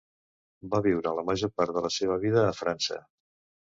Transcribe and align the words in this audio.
Va 0.75 0.79
viure 0.87 1.13
la 1.19 1.25
major 1.29 1.53
part 1.61 1.79
de 1.79 1.87
la 1.89 1.95
seva 2.01 2.21
vida 2.29 2.47
a 2.49 2.59
França. 2.65 3.03